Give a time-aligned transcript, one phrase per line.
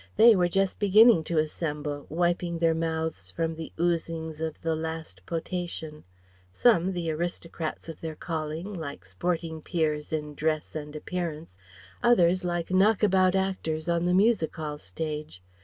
[0.15, 5.23] They were just beginning to assemble, wiping their mouths from the oozings of the last
[5.27, 6.05] potation;
[6.51, 11.59] some, the aristocrats of their calling, like sporting peers in dress and appearance;
[12.01, 15.39] others like knock about actors on the music hall stage.